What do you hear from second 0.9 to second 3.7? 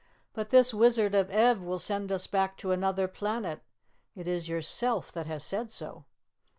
of Ev will send us back to Anuther Planet.